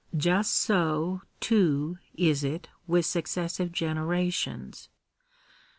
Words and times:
Just 0.17 0.55
so, 0.55 1.21
too, 1.39 1.99
is 2.15 2.43
it 2.43 2.69
with 2.87 3.05
successive 3.05 3.71
generations. 3.71 4.89